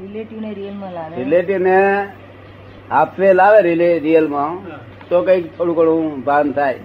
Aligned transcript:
Relative 0.00 0.40
ને 0.40 0.54
રિયલમાં 0.54 0.92
લાવે. 0.92 1.16
રિલેટિવ 1.16 1.58
ને 1.58 2.08
આપવે 2.90 3.32
લાવે 3.32 3.62
રિલે 3.62 3.98
રિયલમાં 3.98 4.70
હા. 4.70 4.80
તો 5.08 5.22
કંઈક 5.22 5.58
થોડું 5.58 5.76
ઘણું 5.76 6.24
ભાન 6.24 6.52
થાય. 6.52 6.78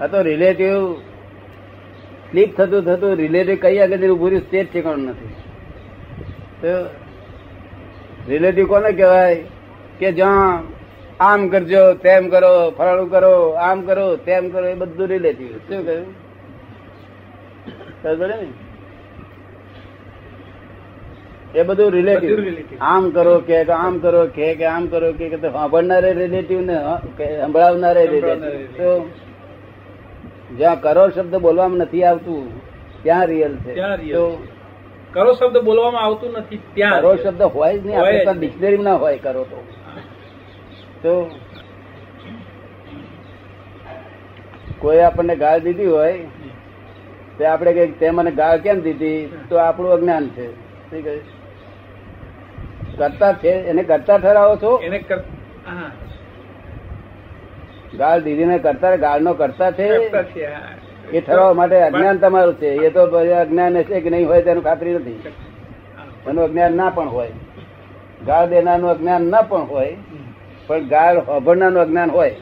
આ 0.00 0.06
તો 0.06 0.22
રિલેટિવ 0.22 0.94
સ્લીપ 2.30 2.56
થતું 2.56 2.84
થતું 2.84 3.16
રિલેટિવ 3.16 3.58
કઈ 3.62 3.78
આગળ 3.78 4.10
ઉભું 4.10 4.30
રહ્યું 4.30 4.50
તે 4.50 4.64
જ 4.64 4.72
ઠેકાણું 4.72 5.04
નથી. 5.04 5.28
તો 6.60 6.84
રિલેટિવ 8.28 8.66
કોને 8.66 8.92
કહેવાય? 8.92 9.44
કે 9.98 10.12
જ્યાં 10.12 10.62
આમ 11.20 11.48
કરજો 11.48 11.94
તેમ 11.94 12.28
કરો 12.28 12.70
ફલાણું 12.70 13.10
કરો 13.10 13.50
આમ 13.50 13.82
કરો 13.82 14.16
તેમ 14.16 14.50
કરો 14.50 14.66
એ 14.66 14.74
બધું 14.74 15.06
રિલેટિવ 15.06 15.46
શું 15.46 15.86
કહ્યું? 15.86 16.06
ને? 18.18 18.61
એ 21.54 21.62
બધું 21.62 21.90
રિલેટિવ 21.92 22.36
આમ 22.80 23.10
કરો 23.10 23.34
કે 23.40 23.56
આમ 23.72 23.98
કરો 23.98 24.22
કે 24.36 24.64
આમ 24.66 24.84
કરો 24.86 25.08
કે 25.12 25.26
સાંભળનારે 25.42 26.10
રિલેટિવ 26.12 26.60
ને 26.60 26.76
સંભળાવનારે 27.42 28.02
રિલેટિવ 28.06 28.66
તો 28.78 28.88
જ્યાં 30.58 30.80
કરો 30.80 31.04
શબ્દ 31.08 31.34
બોલવામાં 31.36 31.78
નથી 31.78 32.04
આવતું 32.04 32.42
ત્યાં 33.02 33.26
રિયલ 33.26 33.54
છે. 33.56 33.72
તો 34.12 34.24
કરો 35.12 35.32
શબ્દ 35.34 35.56
બોલવામાં 35.64 36.04
આવતું 36.04 36.30
નથી 36.38 36.60
ત્યાં 36.74 37.00
કરો 37.00 37.12
શબ્દ 37.16 37.42
હોય 37.54 37.78
જ 37.78 37.86
નહીં 37.86 37.98
આપણે 37.98 38.34
ડિક્શનરી 38.38 38.82
ના 38.88 38.96
હોય 38.96 39.18
કરો 39.18 39.44
તો. 39.44 39.58
તો 41.02 41.12
કોઈ 44.78 45.00
આપણને 45.00 45.36
ગાળ 45.36 45.58
દીધી 45.58 45.86
હોય 45.86 46.16
તે 47.38 47.42
આપણે 47.46 47.72
કઈ 47.72 47.92
તે 48.00 48.10
મને 48.10 48.30
ગાળ 48.40 48.58
કેમ 48.58 48.78
દીધી? 48.80 49.20
તો 49.48 49.54
આપણું 49.58 49.92
અજ્ઞાન 49.92 50.24
છે. 50.28 50.46
શું 50.90 51.00
કહ્યું? 51.04 51.22
કરતા 52.98 53.32
છે 53.32 53.52
એને 53.70 53.82
કરતા 53.82 54.18
ઠરાવો 54.18 54.56
છો? 54.56 54.70
એને 54.78 54.98
ગાળ 57.98 58.20
દીધી 58.20 58.44
ને 58.44 58.58
કરતા 58.58 58.96
ગાળ 58.96 59.20
નો 59.20 59.32
કરતા 59.34 59.70
છે, 59.70 59.86
એ 61.12 61.20
ઠરાવવા 61.20 61.52
માટે 61.52 61.76
અજ્ઞાન 61.82 62.18
તમારું 62.18 62.54
છે. 62.54 62.70
એ 62.86 62.90
તો 62.90 63.02
અજ્ઞાન 63.40 63.82
છે 63.82 64.00
કે 64.00 64.10
નહીં 64.10 64.28
હોય 64.28 64.42
તેનું 64.42 64.64
ખાતરી 64.64 64.94
નથી. 64.94 65.18
એનું 66.28 66.44
અજ્ઞાન 66.44 66.76
ના 66.76 66.90
પણ 66.90 67.08
હોય. 67.08 67.32
ગાળ 68.26 68.46
દેનારનું 68.46 68.90
અજ્ઞાન 68.90 69.22
ના 69.24 69.42
પણ 69.42 69.68
હોય 69.68 69.96
પણ 70.66 70.88
ગાળ 70.88 71.18
હોભરનારનું 71.18 71.82
અજ્ઞાન 71.82 72.10
હોય. 72.10 72.34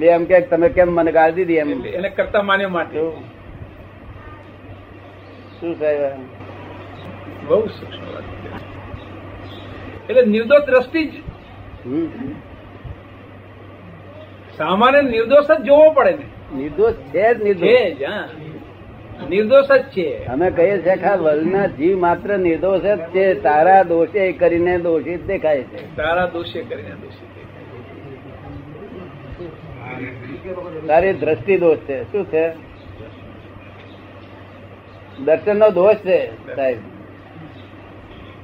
બે 0.00 0.06
એમ 0.08 0.24
કે 0.24 0.40
તમે 0.50 0.68
કેમ 0.68 0.88
મને 0.92 1.12
ગાળ 1.12 1.30
દીધી 1.32 1.56
એમ? 1.56 1.70
એને 1.86 2.08
કરતા 2.08 2.42
માન્યો 2.42 2.68
માટે. 2.68 2.98
શું? 5.60 5.74
સાહેબ? 5.78 6.02
બહુ 7.48 7.60
સૂક્ષ્મ. 7.66 8.71
એટલે 10.12 10.30
નિર્દોષ 10.30 10.64
દ્રષ્ટિ 10.64 11.04
જ. 11.04 11.12
સામાન્ય 14.58 15.02
નિર્દોષ 15.02 15.46
જ 15.46 15.62
જોવો 15.62 15.90
પડે 15.90 16.10
ને. 16.10 16.56
નિર્દોષ 16.56 16.92
છે 16.92 17.34
જ 17.34 17.42
નિર્દોષ. 17.42 17.70
નિર્દોષ 19.30 19.64
જ 19.64 19.82
છે. 19.82 20.24
અમે 20.24 20.50
કહીએ 20.50 20.78
છીએ 20.78 20.96
કે 20.96 21.16
વર્લ્ડના 21.16 21.66
જીવ 21.66 21.98
માત્ર 21.98 22.38
નિર્દોષ 22.38 22.80
જ 22.80 22.98
છે 23.14 23.34
તારા 23.34 23.82
દોષે 23.82 24.32
કરીને 24.32 24.78
દોષિત 24.78 25.26
દેખાય 25.26 25.62
છે. 25.62 25.96
તારા 25.96 26.26
દોષે 26.26 26.60
કરીને 26.62 26.94
દોષી 27.02 27.26
તારી 30.86 31.12
દ્રષ્ટિ 31.12 31.58
દોષ 31.58 31.78
છે. 31.78 32.02
શું 32.12 32.24
છે? 32.24 32.44
દર્શન 35.24 35.58
નો 35.58 35.70
દોષ 35.70 35.96
છે 35.96 36.18
સાહેબ? 36.56 36.78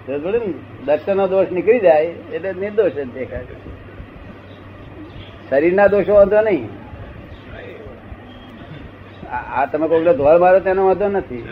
દર્શન 0.08 1.16
નો 1.16 1.26
દોષ 1.28 1.50
નીકળી 1.52 1.80
જાય 1.80 2.04
એટલે 2.34 2.52
નિર્દોષ 2.52 2.92
જ 2.92 3.12
દેખાય. 3.14 3.44
શરીરના 5.50 5.86
દોષો 5.86 6.14
વાંધો 6.14 6.40
નહીં. 6.40 6.64
આ 9.56 9.66
તમે 9.66 9.88
કોઈ 9.88 10.04
ધોળ 10.04 10.38
મારો 10.38 10.60
તેનો 10.60 10.86
વાંધો 10.86 11.08
નથી. 11.08 11.42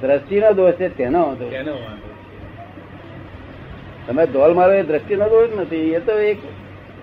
દ્રષ્ટિનો 0.00 0.52
દોષ 0.52 0.74
છે 0.74 0.88
તેનો 0.88 1.20
વાંધો 1.22 1.46
તમે 4.06 4.26
ધોલ 4.26 4.52
મારો 4.54 4.72
એ 4.72 4.82
દ્રષ્ટિનો 4.82 5.28
દોષ 5.28 5.48
નથી. 5.60 5.92
એ 5.92 5.98
તો 6.00 6.18
એક 6.18 6.38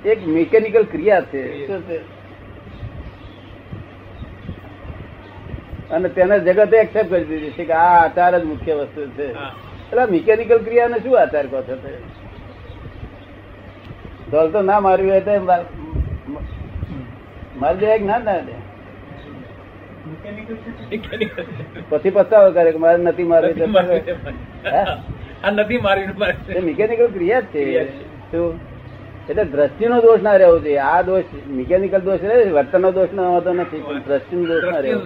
એક 0.06 0.28
મિકેનિકલ 0.28 0.84
ક્રિયા 0.84 1.22
છે. 1.22 1.44
અને 5.90 6.10
તેને 6.10 6.40
જગતે 6.40 6.78
એક્સેપ્ટ 6.78 7.10
કરી 7.10 7.24
દીધી 7.24 7.52
છે 7.52 7.64
કે 7.66 7.74
આ 7.74 8.06
આચાર 8.06 8.40
જ 8.40 8.44
મુખ્ય 8.44 8.74
વસ્તુ 8.74 9.02
છે. 9.18 9.28
એટલે 9.92 10.06
મિકેનિકલ 10.06 10.58
ક્રિયાને 10.58 10.98
શું 11.00 11.20
આચાર 11.20 11.46
કહો 11.48 11.62
છો 11.62 11.76
ઢોલ 14.30 14.52
તો 14.52 14.62
ના 14.62 14.80
મારવી 14.80 15.10
હોય 15.10 15.22
તો 15.22 15.32
મારી 17.56 17.80
દે 17.80 17.98
ના 17.98 18.18
ના 18.18 18.40
દે? 18.40 18.56
પછી 21.90 22.10
પસ્તાવો 22.10 22.52
કરે 22.52 22.72
કે 22.72 22.78
મારે 22.78 22.98
નથી 22.98 23.24
મારવી 23.24 23.56
મિકેનિકલ 26.62 27.08
ક્રિયા 27.08 27.42
જ 27.42 27.44
છે. 27.46 27.62
છે. 27.64 27.84
શું? 28.32 28.60
એટલે 29.30 29.44
દ્રષ્ટિનો 29.44 30.02
દોષ 30.02 30.22
ના 30.22 30.38
રહેવો 30.38 30.58
જોઈએ. 30.60 30.80
આ 30.80 31.02
દોષ 31.02 31.26
મિકેનિકલ 31.48 32.00
દોષ 32.00 32.22
રહે 32.22 32.52
વર્તનનો 32.52 32.92
દોષ 32.92 33.12
ના 33.14 33.30
હોતો 33.30 33.54
નથી. 33.54 33.84
પણ 33.88 34.00
દ્રષ્ટિનો 34.00 34.44
દોષ 34.46 34.64
ના 34.64 34.80
રહેવો 34.80 35.02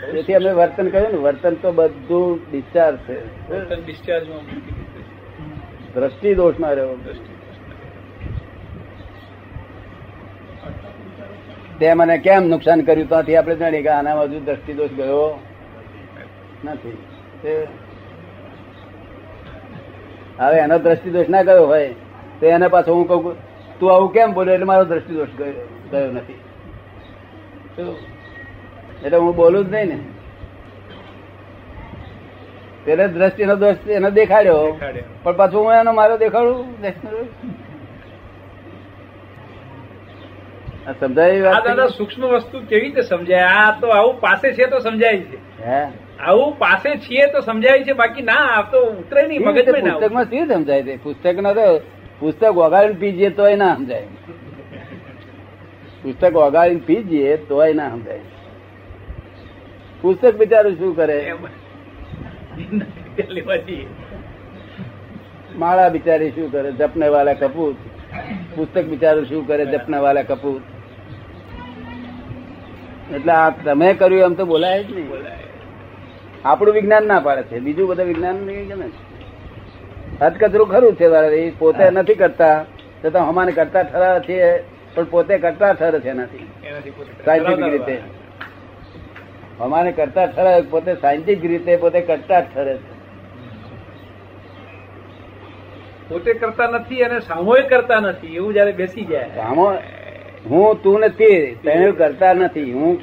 તેથી 0.00 0.34
અમે 0.34 0.52
વર્તન 0.52 0.86
કહ્યું 0.88 1.12
ને 1.12 1.18
વર્તન 1.18 1.54
તો 1.54 1.72
બધું 1.72 2.28
ડિસ્ચાર્જ 2.50 2.96
છે. 3.08 3.16
દ્રષ્ટિ 5.94 6.34
દોષમાં 6.34 6.74
રહેવો 6.74 6.94
તે 11.78 11.94
મને 11.94 12.16
કેમ 12.18 12.42
નુકસાન 12.48 12.80
કર્યું? 12.80 13.08
ત્યાંથી 13.08 13.36
આપણે 13.36 13.56
જાણીએ 13.56 13.82
કે 13.82 13.88
આના 13.88 14.16
બાજુ 14.16 14.40
દ્રષ્ટિ 14.44 14.72
દોષ 14.74 14.92
ગયો 14.96 15.24
નથી. 16.64 16.96
હવે 20.38 20.58
એનો 20.64 20.76
દ્રષ્ટિ 20.78 21.10
દોષ 21.10 21.28
ના 21.28 21.42
ગયો 21.42 21.66
હોય 21.66 21.88
તો 22.40 22.46
એને 22.46 22.68
પાછો 22.68 22.90
હું 22.94 23.08
કહું 23.08 23.34
તું 23.80 23.88
આવું 23.94 24.10
કેમ 24.12 24.32
બોલ્યો? 24.32 24.54
એટલે 24.54 24.66
મારો 24.72 24.84
દ્રષ્ટિ 24.84 25.12
દોષ 25.14 25.32
ગયો 25.38 25.52
ગયો 25.92 26.12
નથી? 26.12 26.38
એટલે 29.04 29.18
હું 29.18 29.36
બોલું 29.36 29.66
જ 29.66 29.74
નહીં 29.74 29.88
ને. 29.88 29.98
પેલે 32.84 33.08
દ્રષ્ટિનો 33.08 33.56
દોષ 33.56 33.88
એને 33.88 34.10
દેખાડ્યો. 34.10 34.80
પણ 35.22 35.32
પાછું 35.32 35.64
હું 35.64 35.74
એનો 35.74 35.92
મારો 35.92 36.16
દેખાડું? 36.16 36.66
સમજાય 41.00 41.42
દાદા 41.42 41.86
સૂક્ષ્મ 41.86 42.26
વસ્તુ 42.26 42.60
કેવી 42.68 42.80
રીતે 42.80 43.02
સમજાય? 43.02 43.44
આ 43.44 43.80
તો 43.80 43.88
આવું 43.88 44.20
પાસે 44.20 44.52
છે 44.52 44.66
તો 44.66 44.78
સમજાય 44.78 45.18
છે. 45.18 45.38
આવું 46.20 46.58
પાસે 46.58 46.96
છીએ 46.96 47.26
તો 47.26 47.40
સમજાય 47.40 47.84
છે 47.84 47.92
બાકી 47.92 48.22
ના 48.22 48.32
આ 48.32 48.62
તો 48.62 48.78
ઉતરે 48.78 49.26
નહીં 49.26 49.42
મગજ. 49.42 49.80
પુસ્તકમાં 49.80 50.24
શું 50.24 50.48
સમજાય 50.48 50.82
છે? 50.82 50.96
પુસ્તક 50.96 51.54
તો 51.54 51.80
પુસ્તક 52.20 52.44
વગાડીને 52.44 53.00
પીજીએ 53.00 53.30
તોય 53.30 53.56
ના 53.56 53.74
સમજાય. 53.74 54.02
પુસ્તક 56.02 56.34
વગાડીને 56.34 56.80
પીજીએ 56.80 57.36
તોય 57.36 57.72
ના 57.72 57.88
સમજાય. 57.88 58.20
પુસ્તક 60.02 60.34
બિચારું 60.34 60.74
શું 60.78 60.92
કરે. 60.96 61.18
માળા 65.58 65.88
બિચારી 65.88 66.30
શું 66.30 66.48
કરે? 66.52 66.70
જપને 66.72 67.08
વાલા 67.08 67.32
કપૂત 67.32 67.76
પુસ્તક 68.56 68.84
બિચારું 68.84 69.24
શું 69.26 69.46
કરે? 69.46 69.64
જપને 69.66 69.98
વાલા 69.98 70.22
કપૂત 70.22 70.62
એટલે 73.14 73.32
આ 73.32 73.50
તમે 73.64 73.88
કર્યું 73.94 74.22
એમ 74.22 74.34
તો 74.34 74.44
બોલાય 74.44 74.84
જ 74.84 74.86
નહીં. 74.94 75.08
આપણું 76.44 76.74
વિજ્ઞાન 76.74 77.04
ના 77.06 77.20
પાડે 77.20 77.42
છે. 77.42 77.56
બીજું 77.58 77.88
બધું 77.88 78.06
વિજ્ઞાન 78.06 78.36
હદકતરું 78.36 78.68
ગમે 78.68 78.86
હદકચરું 80.22 80.68
ખરું 80.68 80.94
છે 80.94 81.06
એ 81.40 81.50
પોતે 81.58 81.84
નથી 81.90 82.14
કરતા. 82.14 82.56
છતાં 83.04 83.28
અમાને 83.28 83.52
કરતા 83.52 83.82
ઠરાવે 83.82 84.20
છે 84.20 84.36
પણ 84.94 85.04
પોતે 85.12 85.34
કરતા 85.38 85.72
ઠર 85.72 85.94
છે 86.00 86.08
એનાથી 86.08 86.46
સાયન્ટિફિક 87.24 87.68
રીતે. 87.74 87.96
અમાને 89.60 89.92
કરતા 89.92 90.26
ઠરાવે 90.26 90.62
પોતે 90.70 90.94
સાયન્ટિફિક 90.94 91.50
રીતે 91.50 91.76
પોતે 91.76 92.00
કરતા 92.00 92.40
ઠરે 92.40 92.74
છે. 92.74 92.92
પોતે 96.08 96.34
કરતા 96.34 96.70
નથી 96.70 97.02
અને 97.02 97.20
સામૂહિક 97.20 97.68
કરતા 97.68 98.00
નથી 98.00 98.36
એવું 98.36 98.52
જયારે 98.52 98.72
બેસી 98.72 99.04
જાય. 99.04 99.28
સામો 99.36 99.66
હું 100.50 100.82
તું 100.82 101.00
નથી 101.00 101.38
તે 101.38 101.56
તેને 101.62 101.92
કરતા 101.92 102.34
નથી 102.34 102.72
હું 102.72 102.98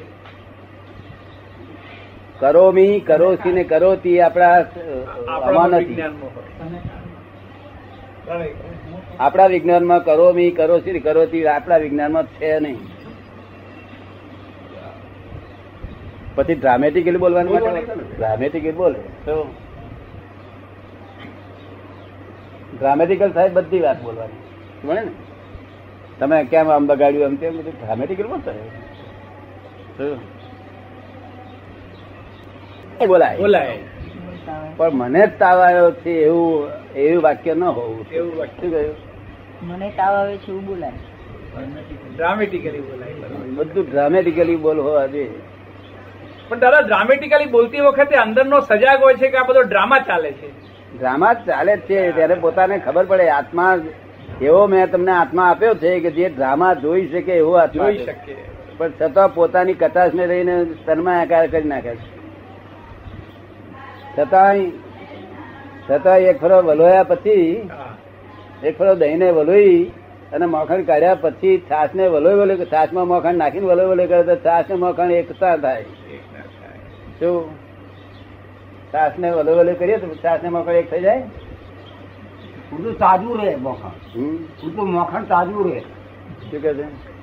કરોમી 2.39 2.99
કરોસી 2.99 3.51
ને 3.51 3.63
કરોતી 3.63 4.21
આપણા 4.21 4.55
આમાં 4.55 5.29
આપણા 5.29 5.67
નથી. 5.67 5.87
વિજ્ઞાનમાં 5.87 6.31
કરો 6.33 6.43
આપણા 9.19 9.47
વિજ્ઞાનમાં 9.47 10.03
કરોમી 10.03 10.51
કરોસી 10.51 10.93
ને 10.93 10.99
કરોતી 10.99 11.47
આપણા 11.47 11.77
વિજ્ઞાનમાં 11.77 12.27
છે 12.39 12.59
નહીં. 12.59 12.79
પછી 16.37 16.55
ડ્રામેટિકલી 16.55 17.17
બોલવાનું 17.17 17.53
માટે 17.53 17.93
ડ્રામેટિકલી 18.17 18.71
બોલે. 18.71 18.99
તો 19.25 19.35
ડ્રામેટિકલ 22.77 23.29
થાય 23.31 23.49
બધી 23.49 23.79
વાત 23.79 24.01
બોલવાની. 24.01 24.39
મળે 24.87 25.01
ને? 25.01 25.11
તમે 26.19 26.43
કેમ 26.43 26.69
આમ 26.69 26.87
બગાડ્યું 26.87 27.23
એમ 27.23 27.35
તેમ 27.35 27.57
બધું 27.57 27.73
ડ્રામેટિકલ? 27.73 28.25
એ 33.01 33.05
બોલાય. 33.05 33.37
બોલાય. 33.37 33.77
પણ 34.77 34.93
મને 34.93 35.27
જ 35.27 35.29
તાવ 35.39 35.59
આવ્યો 35.59 35.91
છે 35.91 36.09
એવું 36.09 36.69
એવું 36.95 37.23
વાક્ય 37.23 37.53
ન 37.53 37.63
હોવું 37.63 38.05
એવું 38.11 38.37
વાક્ય. 38.37 38.67
ગયું 38.67 38.71
કહ્યું? 38.71 39.67
મને 39.67 39.89
તાવ 39.89 40.15
આવે 40.15 40.37
છે 40.37 40.49
એવું 40.51 40.65
બોલાય. 40.65 40.91
ડ્રામેટિકલી 42.15 42.81
બોલાય. 42.81 43.13
બધું 43.55 43.85
ડ્રામેટિકલી 43.89 44.55
બોલ 44.55 44.79
હોવા 44.79 45.07
જોઈએ 45.07 45.29
પણ 46.49 46.59
દાદા 46.59 46.79
ડ્રામેટિકલી 46.79 47.45
બોલતી 47.45 47.79
વખતે 47.79 48.15
અંદરનો 48.15 48.59
સજાગ 48.59 49.03
હોય 49.03 49.13
છે 49.13 49.29
કે 49.29 49.37
આ 49.37 49.43
બધો 49.43 49.61
ડ્રામા 49.61 49.99
ચાલે 49.99 50.31
છે? 50.31 50.49
ડ્રામા 50.97 51.33
ચાલે 51.33 51.77
જ 51.77 51.79
છે. 51.79 52.11
ત્યારે 52.11 52.33
પોતાને 52.33 52.77
ખબર 52.77 53.05
પડે 53.05 53.29
આત્મા 53.29 53.79
એવો 54.41 54.67
મેં 54.67 54.91
તમને 54.91 55.11
આત્મા 55.11 55.49
આપ્યો 55.49 55.73
છે 55.73 55.99
કે 55.99 56.11
જે 56.11 56.29
ડ્રામા 56.29 56.73
જોઈ 56.73 57.07
શકે 57.07 57.33
એવો 57.33 57.53
આત્મા 57.53 57.89
જોઈ 57.91 58.05
શકે. 58.05 58.35
પણ 58.77 58.91
છતાં 59.01 59.33
પોતાની 59.33 59.73
કટાશને 59.73 60.27
લઈને 60.27 60.65
તન્મા 60.65 61.21
આકાર 61.21 61.47
કરી 61.47 61.63
નાખે 61.63 61.95
છે. 61.95 62.17
છતાંય 64.17 64.69
છતાં 65.89 66.17
એક 66.17 66.41
ફરો 66.41 66.61
વલોયા 66.61 67.03
પછી. 67.03 67.69
એક 68.63 68.77
ફરો 68.77 68.95
દહીંને 68.95 69.31
વલોઈ 69.31 69.91
અને 70.33 70.45
મોખણ 70.45 70.83
કાઢ્યા 70.83 71.15
પછી 71.15 71.57
છાસ 71.71 71.89
ને 71.95 72.07
વલોય 72.07 72.33
વલોય 72.33 72.65
છાસમાં 72.65 73.07
મોખણ 73.07 73.35
નાખીને 73.35 73.67
વલોય 73.67 73.85
વલોય 73.85 74.07
કરે 74.07 74.23
તો 74.23 74.35
છાસ 74.35 74.65
ને 74.69 74.75
મોખણ 74.75 75.11
એકતા 75.11 75.57
થાય. 75.57 75.85
શું 77.19 77.55
સાસ 78.91 79.11
ને 79.19 79.29
અલગ 79.29 79.57
વલોય 79.57 79.73
કરીએ 79.73 79.97
તો 79.97 80.13
સાસ 80.13 80.43
ને 80.43 80.49
મોખણ 80.49 80.71
એક 80.71 80.91
થઈ 80.91 81.01
જાય? 81.01 81.23
ઉડું 82.73 82.93
તાજું 82.93 83.37
રહે 83.37 83.55
મોખણ. 83.55 84.19
હમ. 84.19 84.35
ઉડું 84.35 84.91
મોખણ 84.91 85.23
તાજું 85.23 85.71
રહે. 85.71 85.79
શું 86.51 86.61
કે 86.61 86.73
છે? 86.73 87.17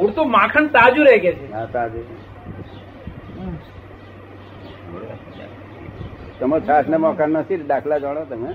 ઉડતું 0.00 0.30
માખણ 0.30 0.66
તાજું 0.66 1.04
રહે 1.06 1.18
કે 1.18 1.32
છે? 1.32 1.52
હા 1.52 1.66
તાજું 1.66 2.24
તમે 6.38 6.60
છાસ 6.60 6.88
ને 6.88 6.96
મોખણ 6.96 7.28
નથી 7.28 7.56
દાખલા 7.56 7.98
જાણો 7.98 8.24
તમે. 8.24 8.54